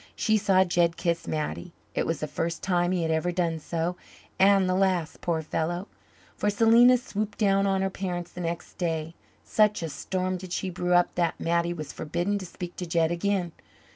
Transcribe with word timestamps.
She 0.15 0.35
saw 0.39 0.63
Jed 0.63 0.97
kiss 0.97 1.27
Mattie. 1.27 1.73
It 1.93 2.07
was 2.07 2.21
the 2.21 2.27
first 2.27 2.63
time 2.63 2.91
he 2.91 3.03
had 3.03 3.11
ever 3.11 3.31
done 3.31 3.59
so 3.59 3.97
and 4.39 4.67
the 4.67 4.73
last, 4.73 5.21
poor 5.21 5.43
fellow. 5.43 5.87
For 6.35 6.49
Selena 6.49 6.97
swooped 6.97 7.37
down 7.37 7.67
on 7.67 7.83
her 7.83 7.91
parents 7.91 8.31
the 8.31 8.41
next 8.41 8.79
day. 8.79 9.13
Such 9.43 9.83
a 9.83 9.89
storm 9.89 10.37
did 10.37 10.53
she 10.53 10.71
brew 10.71 10.93
up 10.95 11.13
that 11.13 11.39
Mattie 11.39 11.71
was 11.75 11.93
forbidden 11.93 12.39
to 12.39 12.47
speak 12.47 12.75
to 12.77 12.87
Jed 12.87 13.11
again. 13.11 13.51